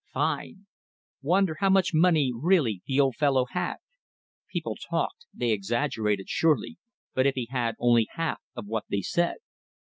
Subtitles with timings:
[0.13, 0.65] Fine!
[1.21, 3.75] Wonder how much money really the old fellow had.
[4.51, 6.79] People talked they exaggerated surely,
[7.13, 9.35] but if he had only half of what they said